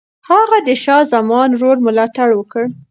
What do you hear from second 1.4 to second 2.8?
د ورور ملاتړ وکړ.